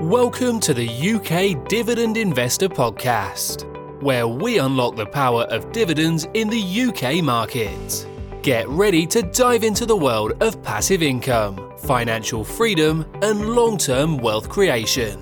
[0.00, 3.70] Welcome to the UK Dividend Investor Podcast,
[4.02, 8.06] where we unlock the power of dividends in the UK market.
[8.40, 14.16] Get ready to dive into the world of passive income, financial freedom, and long term
[14.16, 15.20] wealth creation.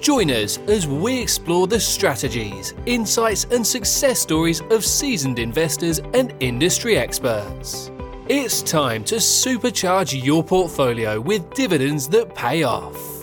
[0.00, 6.32] Join us as we explore the strategies, insights, and success stories of seasoned investors and
[6.40, 7.90] industry experts.
[8.30, 13.15] It's time to supercharge your portfolio with dividends that pay off.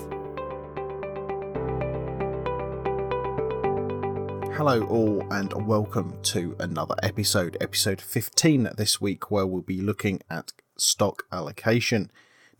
[4.65, 10.21] Hello, all, and welcome to another episode, episode 15 this week, where we'll be looking
[10.29, 12.09] at stock allocation.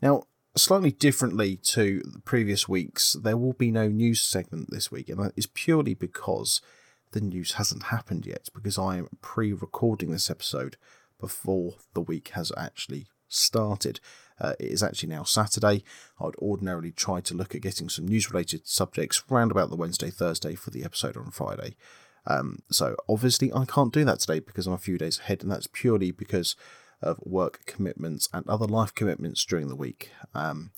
[0.02, 5.08] Now, slightly differently to the previous weeks, there will be no news segment this week,
[5.08, 6.60] and that is purely because
[7.12, 10.76] the news hasn't happened yet, because I am pre recording this episode
[11.18, 13.98] before the week has actually started.
[14.40, 15.84] Uh, it is actually now Saturday.
[16.20, 20.10] I'd ordinarily try to look at getting some news related subjects round about the Wednesday,
[20.10, 21.76] Thursday for the episode on Friday.
[22.26, 25.50] Um, so obviously I can't do that today because I'm a few days ahead, and
[25.50, 26.56] that's purely because
[27.02, 30.10] of work commitments and other life commitments during the week.
[30.34, 30.70] Um,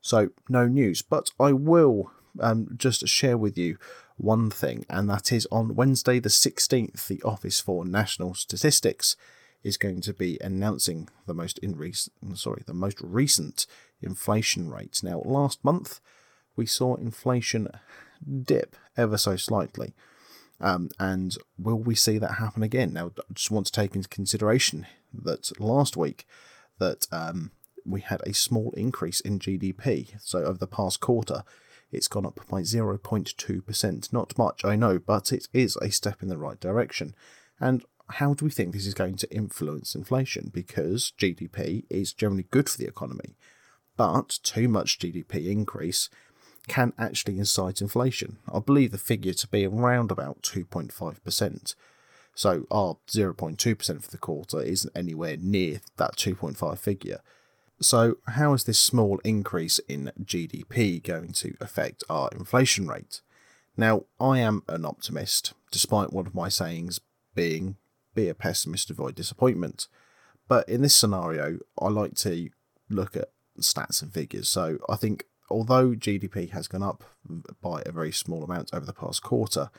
[0.00, 2.10] so no news, but I will
[2.40, 3.78] um, just share with you
[4.16, 9.16] one thing, and that is on Wednesday the 16th, the Office for National Statistics
[9.62, 13.66] is going to be announcing the most in recent, sorry, the most recent
[14.00, 15.02] inflation rates.
[15.02, 16.00] Now, last month
[16.56, 17.68] we saw inflation
[18.42, 19.94] dip ever so slightly.
[20.60, 22.92] Um, and will we see that happen again?
[22.92, 26.24] Now, I just want to take into consideration that last week
[26.78, 27.50] that um,
[27.84, 30.14] we had a small increase in GDP.
[30.20, 31.42] So over the past quarter,
[31.90, 34.12] it's gone up by 0.2%.
[34.12, 37.14] Not much, I know, but it is a step in the right direction.
[37.60, 40.50] And how do we think this is going to influence inflation?
[40.52, 43.36] Because GDP is generally good for the economy,
[43.96, 46.08] but too much GDP increase
[46.68, 48.38] can actually incite inflation.
[48.52, 51.74] I believe the figure to be around about 2.5%.
[52.34, 57.20] So our 0.2% for the quarter isn't anywhere near that 2.5 figure.
[57.80, 63.22] So, how is this small increase in GDP going to affect our inflation rate?
[63.76, 67.00] Now, I am an optimist, despite one of my sayings
[67.34, 67.76] being
[68.14, 69.88] be a pessimist, to avoid disappointment.
[70.48, 72.50] But in this scenario, I like to
[72.88, 73.30] look at
[73.60, 74.48] stats and figures.
[74.48, 77.04] So I think although GDP has gone up
[77.60, 79.70] by a very small amount over the past quarter,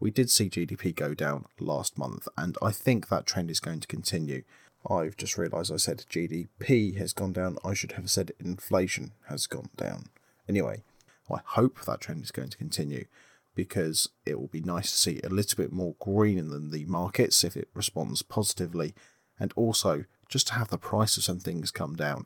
[0.00, 3.80] we did see GDP go down last month, and I think that trend is going
[3.80, 4.44] to continue.
[4.88, 7.58] I've just realised I said GDP has gone down.
[7.62, 10.06] I should have said inflation has gone down.
[10.48, 10.84] Anyway,
[11.30, 13.04] I hope that trend is going to continue
[13.64, 17.44] because it will be nice to see a little bit more green than the markets
[17.44, 18.94] if it responds positively,
[19.38, 22.24] and also just to have the price of some things come down.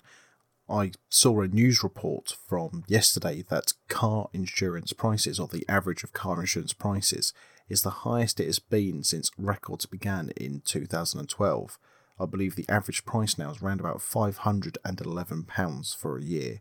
[0.69, 6.13] I saw a news report from yesterday that car insurance prices, or the average of
[6.13, 7.33] car insurance prices,
[7.69, 11.81] is the highest it has been since records began in 2012.
[12.21, 16.61] I believe the average price now is around about £511 for a year.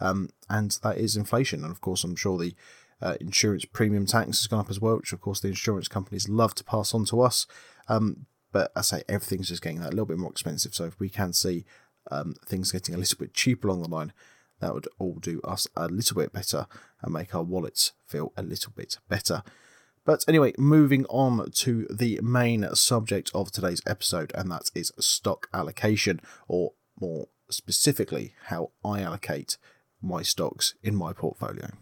[0.00, 1.62] Um, and that is inflation.
[1.62, 2.56] And of course, I'm sure the
[3.00, 6.28] uh, insurance premium tax has gone up as well, which of course the insurance companies
[6.28, 7.46] love to pass on to us.
[7.88, 10.74] Um, but I say everything's just getting that little bit more expensive.
[10.74, 11.64] So if we can see
[12.10, 14.12] um, things getting a little bit cheaper along the line,
[14.60, 16.66] that would all do us a little bit better
[17.02, 19.42] and make our wallets feel a little bit better.
[20.04, 25.48] But anyway, moving on to the main subject of today's episode, and that is stock
[25.52, 29.58] allocation, or more specifically, how I allocate
[30.00, 31.72] my stocks in my portfolio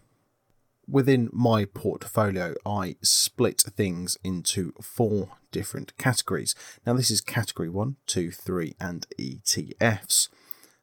[0.88, 6.54] within my portfolio, I split things into four different categories.
[6.86, 10.28] Now, this is category one, two, three, and ETFs.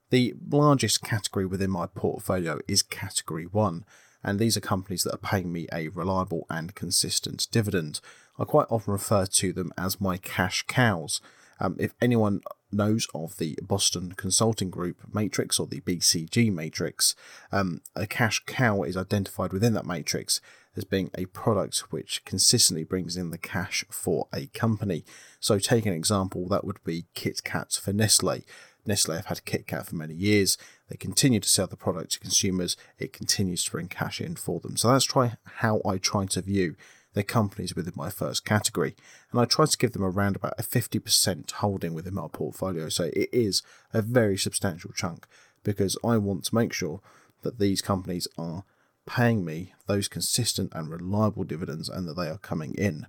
[0.09, 3.86] The largest category within my portfolio is category one,
[4.24, 8.00] and these are companies that are paying me a reliable and consistent dividend.
[8.38, 11.22] I quite often refer to them as my cash cows.
[11.59, 12.41] Um, if anyone
[12.73, 17.16] knows of the Boston Consulting Group matrix or the BCG matrix,
[17.51, 20.41] um, a cash cow is identified within that matrix
[20.75, 25.05] as being a product which consistently brings in the cash for a company.
[25.40, 28.41] So, take an example that would be Kit Kat for Nestle.
[28.85, 30.58] Nestle have had Kit Kat for many years.
[30.90, 32.76] They continue to sell the product to consumers.
[32.97, 34.76] It continues to bring cash in for them.
[34.76, 36.76] So that's try how I try to view
[37.14, 38.96] their companies within my first category,
[39.32, 42.90] and I try to give them around about a 50% holding within my portfolio.
[42.90, 43.62] So it is
[43.94, 45.28] a very substantial chunk
[45.64, 47.02] because I want to make sure
[47.42, 48.64] that these companies are
[49.06, 53.06] paying me those consistent and reliable dividends and that they are coming in.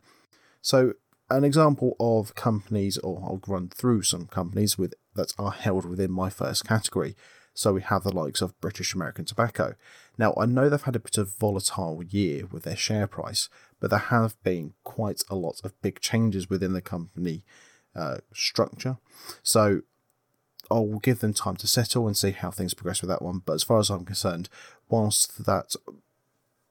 [0.61, 0.95] So
[1.31, 6.11] an example of companies, or I'll run through some companies with that are held within
[6.11, 7.17] my first category.
[7.55, 9.75] So we have the likes of British American Tobacco.
[10.19, 13.49] Now, I know they've had a bit of volatile year with their share price,
[13.81, 17.45] but there have been quite a lot of big changes within the company
[17.95, 18.99] uh, structure.
[19.43, 19.83] So
[20.71, 23.43] I'll give them time to settle and see how things progress with that one.
[23.45, 24.49] But as far as I'm concerned,
[24.89, 25.75] whilst that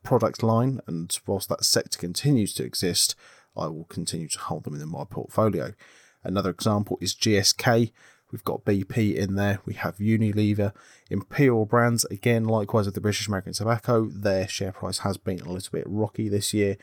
[0.04, 3.16] product line and whilst that sector continues to exist,
[3.56, 5.74] I will continue to hold them in my portfolio.
[6.24, 7.92] Another example is GSK.
[8.34, 9.60] We've got BP in there.
[9.64, 10.74] We have Unilever,
[11.12, 12.04] Imperial Brands.
[12.06, 15.86] Again, likewise with the British American Tobacco, their share price has been a little bit
[15.86, 16.78] rocky this year.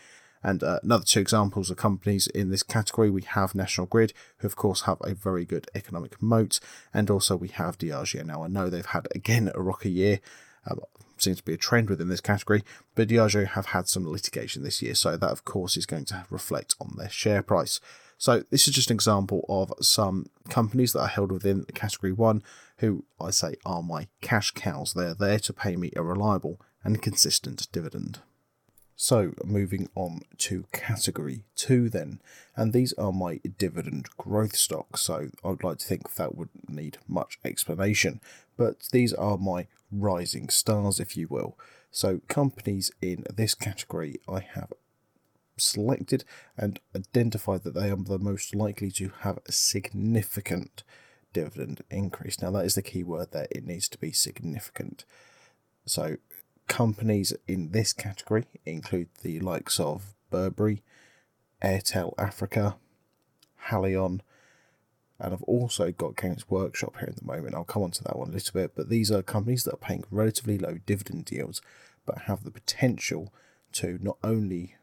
[0.44, 4.46] And uh, another two examples of companies in this category, we have National Grid, who
[4.46, 6.60] of course have a very good economic moat,
[6.94, 8.24] and also we have Diageo.
[8.24, 10.20] Now I know they've had again a rocky year,
[10.66, 10.76] uh,
[11.18, 12.62] seems to be a trend within this category,
[12.94, 16.24] but Diageo have had some litigation this year, so that of course is going to
[16.30, 17.80] reflect on their share price.
[18.20, 22.42] So this is just an example of some companies that are held within category one,
[22.76, 24.92] who I say are my cash cows.
[24.92, 28.18] They're there to pay me a reliable and consistent dividend.
[28.94, 32.20] So, moving on to category two, then,
[32.54, 35.00] and these are my dividend growth stocks.
[35.00, 38.20] So, I'd like to think that wouldn't need much explanation,
[38.58, 41.56] but these are my rising stars, if you will.
[41.90, 44.74] So, companies in this category I have
[45.60, 46.24] selected
[46.56, 50.82] and identified that they are the most likely to have a significant
[51.32, 52.40] dividend increase.
[52.40, 55.04] Now, that is the key word there, it needs to be significant.
[55.86, 56.16] So,
[56.68, 60.82] companies in this category include the likes of Burberry,
[61.62, 62.76] Airtel Africa,
[63.68, 64.20] Haleon,
[65.18, 67.54] and I've also got Games Workshop here at the moment.
[67.54, 69.76] I'll come on to that one a little bit, but these are companies that are
[69.76, 71.60] paying relatively low dividend yields
[72.06, 73.32] but have the potential
[73.72, 74.74] to not only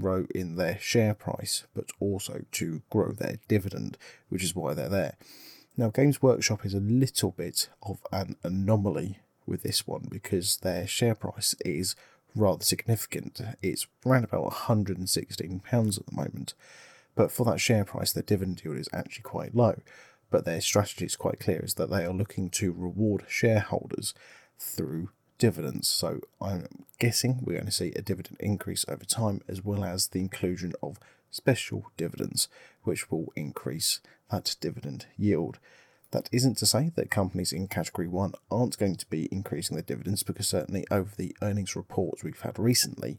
[0.00, 3.96] grow in their share price but also to grow their dividend,
[4.28, 5.16] which is why they're there.
[5.76, 10.86] Now, Games Workshop is a little bit of an anomaly with this one because their
[10.86, 11.94] share price is
[12.34, 13.40] rather significant.
[13.62, 16.54] It's around about £116 at the moment.
[17.14, 19.80] But for that share price, their dividend yield is actually quite low.
[20.30, 24.12] But their strategy is quite clear is that they are looking to reward shareholders
[24.58, 25.88] through dividends.
[25.88, 30.08] So I'm guessing we're going to see a dividend increase over time as well as
[30.08, 30.98] the inclusion of
[31.30, 32.48] special dividends,
[32.82, 34.00] which will increase
[34.30, 35.58] that dividend yield.
[36.12, 39.82] That isn't to say that companies in category one aren't going to be increasing their
[39.82, 43.18] dividends, because certainly over the earnings reports we've had recently,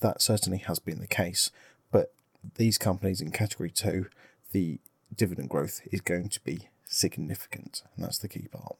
[0.00, 1.50] that certainly has been the case.
[1.90, 2.12] But
[2.56, 4.06] these companies in category two,
[4.52, 4.78] the
[5.14, 8.76] dividend growth is going to be significant, and that's the key part.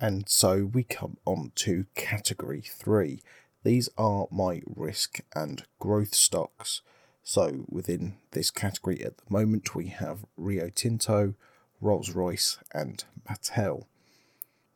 [0.00, 3.20] And so we come on to category three.
[3.64, 6.82] These are my risk and growth stocks.
[7.24, 11.34] So within this category at the moment, we have Rio Tinto,
[11.80, 13.86] Rolls Royce, and Mattel.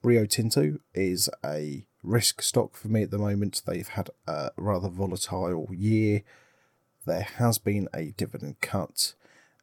[0.03, 3.63] Rio Tinto is a risk stock for me at the moment.
[3.65, 6.23] They've had a rather volatile year.
[7.07, 9.15] There has been a dividend cut,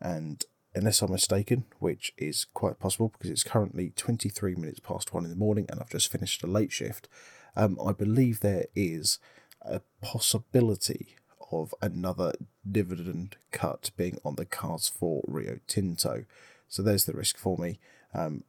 [0.01, 0.43] and
[0.75, 5.29] unless I'm mistaken, which is quite possible because it's currently 23 minutes past one in
[5.29, 7.07] the morning and I've just finished a late shift,
[7.55, 9.19] um, I believe there is
[9.61, 11.15] a possibility
[11.51, 12.33] of another
[12.69, 16.25] dividend cut being on the cards for Rio Tinto.
[16.67, 17.79] So there's the risk for me.
[18.13, 18.43] Um,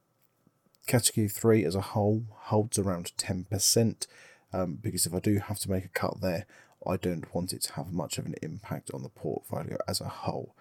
[0.87, 4.07] category 3 as a whole holds around 10%
[4.53, 6.45] um, because if I do have to make a cut there,
[6.85, 10.07] I don't want it to have much of an impact on the portfolio as a
[10.07, 10.55] whole.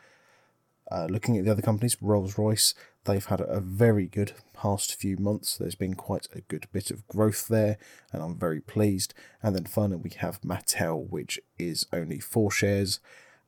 [0.91, 5.17] Uh, looking at the other companies, Rolls Royce, they've had a very good past few
[5.17, 5.57] months.
[5.57, 7.79] There's been quite a good bit of growth there,
[8.13, 9.15] and I'm very pleased.
[9.43, 12.99] And then finally, we have Mattel, which is only four shares,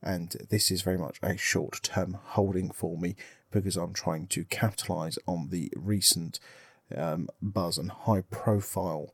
[0.01, 3.15] and this is very much a short term holding for me
[3.51, 6.39] because I'm trying to capitalize on the recent
[6.95, 9.13] um, buzz and high profile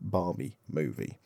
[0.00, 1.18] Barbie movie.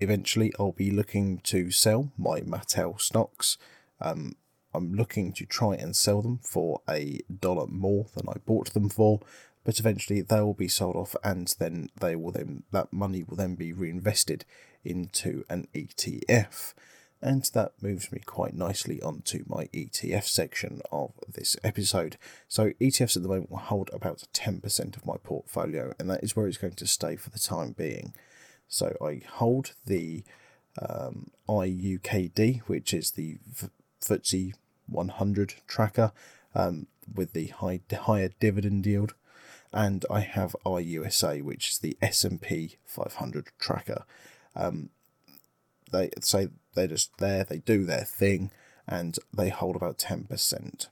[0.00, 3.56] Eventually, I'll be looking to sell my Mattel stocks.
[4.00, 4.34] Um,
[4.74, 8.88] I'm looking to try and sell them for a dollar more than I bought them
[8.88, 9.20] for,
[9.64, 13.36] but eventually they will be sold off, and then they will then that money will
[13.36, 14.44] then be reinvested
[14.84, 16.74] into an ETF.
[17.24, 22.16] And that moves me quite nicely onto my ETF section of this episode.
[22.48, 26.34] So, ETFs at the moment will hold about 10% of my portfolio, and that is
[26.34, 28.12] where it's going to stay for the time being.
[28.66, 30.24] So, I hold the
[30.80, 33.38] um, IUKD, which is the
[34.00, 34.54] FTSE
[34.86, 36.12] 100 tracker
[36.54, 39.14] um, with the high higher dividend yield,
[39.72, 44.04] and I have IUSA, which is the S&P 500 tracker.
[44.54, 44.90] Um,
[45.90, 48.50] they say they're just there, they do their thing,
[48.86, 50.86] and they hold about 10%.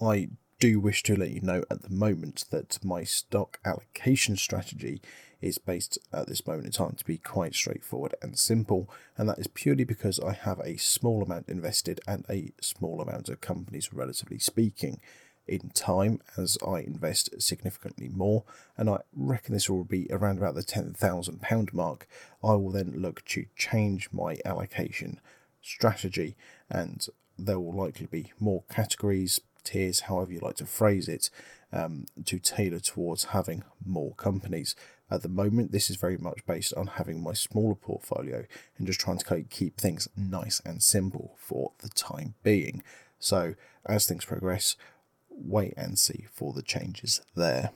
[0.00, 5.00] I do wish to let you know at the moment that my stock allocation strategy
[5.40, 9.38] is based at this moment in time to be quite straightforward and simple, and that
[9.38, 13.92] is purely because I have a small amount invested and a small amount of companies,
[13.92, 15.00] relatively speaking.
[15.46, 18.44] In time, as I invest significantly more,
[18.78, 22.08] and I reckon this will be around about the £10,000 mark,
[22.42, 25.20] I will then look to change my allocation
[25.60, 26.36] strategy,
[26.70, 27.06] and
[27.38, 31.30] there will likely be more categories, tiers, however you like to phrase it,
[31.72, 34.76] um, to tailor towards having more companies.
[35.10, 38.44] At the moment, this is very much based on having my smaller portfolio
[38.78, 42.82] and just trying to keep things nice and simple for the time being.
[43.18, 43.54] So,
[43.86, 44.76] as things progress,
[45.28, 47.70] wait and see for the changes there.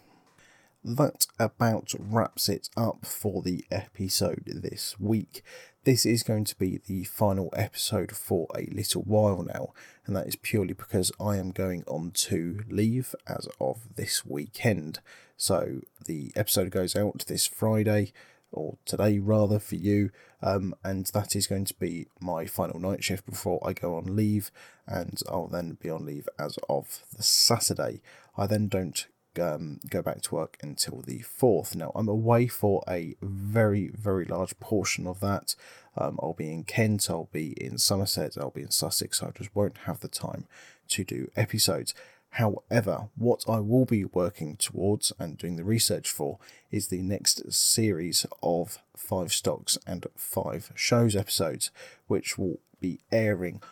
[0.84, 5.42] That about wraps it up for the episode this week.
[5.82, 9.72] This is going to be the final episode for a little while now,
[10.06, 15.00] and that is purely because I am going on to leave as of this weekend.
[15.36, 18.12] So the episode goes out this Friday,
[18.52, 20.10] or today rather for you,
[20.42, 24.14] um, and that is going to be my final night shift before I go on
[24.14, 24.52] leave,
[24.86, 28.00] and I'll then be on leave as of the Saturday.
[28.36, 29.06] I then don't
[29.40, 31.74] um, go back to work until the 4th.
[31.74, 35.54] Now, I'm away for a very, very large portion of that.
[35.96, 39.30] Um, I'll be in Kent, I'll be in Somerset, I'll be in Sussex, so I
[39.30, 40.46] just won't have the time
[40.88, 41.94] to do episodes.
[42.32, 46.38] However, what I will be working towards and doing the research for
[46.70, 51.70] is the next series of five stocks and five shows episodes,
[52.06, 53.62] which will be airing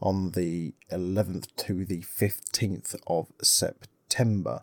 [0.00, 4.62] on the 11th to the 15th of September.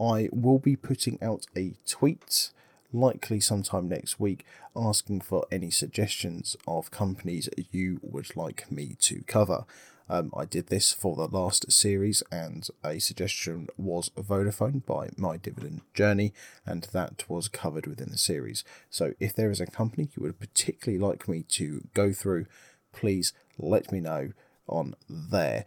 [0.00, 2.50] I will be putting out a tweet,
[2.92, 9.22] likely sometime next week, asking for any suggestions of companies you would like me to
[9.26, 9.64] cover.
[10.08, 15.36] Um, I did this for the last series, and a suggestion was Vodafone by My
[15.36, 16.32] Dividend Journey,
[16.64, 18.62] and that was covered within the series.
[18.88, 22.46] So, if there is a company you would particularly like me to go through,
[22.92, 24.32] please let me know
[24.68, 25.64] on there.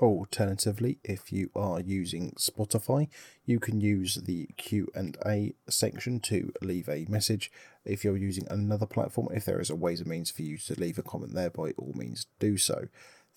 [0.00, 3.08] Alternatively, if you are using Spotify,
[3.46, 7.52] you can use the Q&A section to leave a message.
[7.84, 10.80] If you're using another platform, if there is a ways and means for you to
[10.80, 12.88] leave a comment there, by all means do so.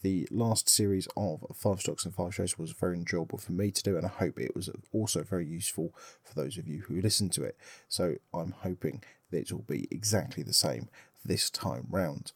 [0.02, 3.84] The last series of Five Stocks and Five Shows was very enjoyable for me to
[3.84, 7.34] do, and I hope it was also very useful for those of you who listened
[7.34, 7.56] to it.
[7.88, 10.90] So I'm hoping that it will be exactly the same
[11.24, 12.32] this time round.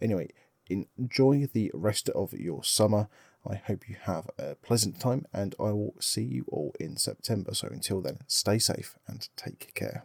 [0.00, 0.30] Anyway,
[0.68, 3.08] enjoy the rest of your summer.
[3.48, 7.54] I hope you have a pleasant time, and I will see you all in September.
[7.54, 10.04] So until then, stay safe and take care.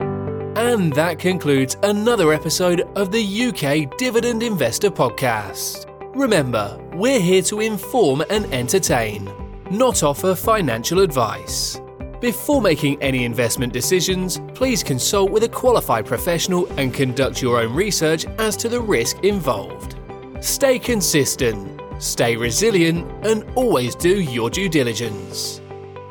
[0.00, 5.86] And that concludes another episode of the UK Dividend Investor Podcast.
[6.16, 9.30] Remember, we're here to inform and entertain,
[9.70, 11.80] not offer financial advice.
[12.20, 17.72] Before making any investment decisions, please consult with a qualified professional and conduct your own
[17.72, 19.94] research as to the risk involved.
[20.40, 25.60] Stay consistent stay resilient, and always do your due diligence.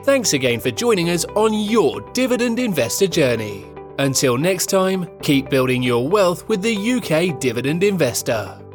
[0.03, 3.65] Thanks again for joining us on your dividend investor journey.
[3.99, 8.66] Until next time, keep building your wealth with the UK Dividend Investor.